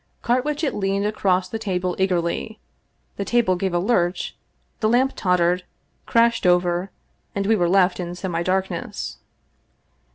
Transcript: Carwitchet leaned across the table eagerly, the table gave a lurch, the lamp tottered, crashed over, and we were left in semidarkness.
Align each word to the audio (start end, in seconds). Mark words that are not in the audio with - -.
Carwitchet 0.23 0.73
leaned 0.73 1.05
across 1.05 1.47
the 1.47 1.59
table 1.59 1.95
eagerly, 1.99 2.59
the 3.17 3.23
table 3.23 3.55
gave 3.55 3.71
a 3.71 3.77
lurch, 3.77 4.35
the 4.79 4.89
lamp 4.89 5.13
tottered, 5.15 5.63
crashed 6.07 6.47
over, 6.47 6.89
and 7.35 7.45
we 7.45 7.55
were 7.55 7.69
left 7.69 7.99
in 7.99 8.15
semidarkness. 8.15 9.17